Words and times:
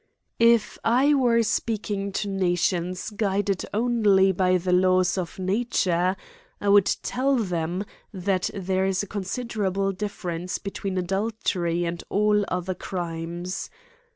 If 0.39 0.79
I 0.83 1.13
were 1.13 1.43
speaking 1.43 2.11
to 2.13 2.27
nations 2.27 3.11
guided 3.11 3.67
only 3.71 4.31
by 4.31 4.57
the 4.57 4.71
laws 4.73 5.15
of 5.15 5.37
nature, 5.37 6.15
I 6.59 6.69
would 6.69 6.87
tell 7.03 7.35
them, 7.35 7.85
that 8.11 8.49
there 8.51 8.87
is 8.87 9.03
a 9.03 9.07
.considerable 9.07 9.91
difference 9.91 10.57
between 10.57 10.97
adultery 10.97 11.85
and 11.85 12.03
all 12.09 12.43
other 12.47 12.73
crimes. 12.73 13.69